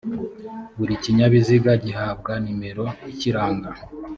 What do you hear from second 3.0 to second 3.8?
ikiranga.